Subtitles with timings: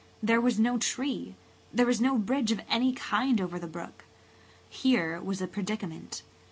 [0.23, 1.35] There was no tree!
[1.71, 4.03] There was no bridge of any kind over the brook!
[4.71, 6.23] [Page 152] Here was a predicament!